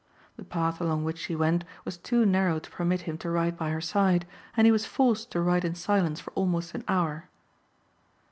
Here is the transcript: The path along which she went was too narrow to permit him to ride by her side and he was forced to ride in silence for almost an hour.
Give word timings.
The 0.35 0.43
path 0.43 0.81
along 0.81 1.03
which 1.03 1.19
she 1.19 1.35
went 1.35 1.63
was 1.85 1.95
too 1.95 2.25
narrow 2.25 2.57
to 2.57 2.71
permit 2.71 3.01
him 3.01 3.19
to 3.19 3.29
ride 3.29 3.55
by 3.55 3.69
her 3.69 3.79
side 3.81 4.25
and 4.57 4.65
he 4.65 4.71
was 4.71 4.83
forced 4.83 5.29
to 5.33 5.39
ride 5.41 5.63
in 5.63 5.75
silence 5.75 6.19
for 6.19 6.31
almost 6.33 6.73
an 6.73 6.83
hour. 6.87 7.29